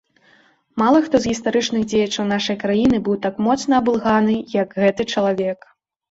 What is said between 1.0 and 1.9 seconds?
хто з гістарычных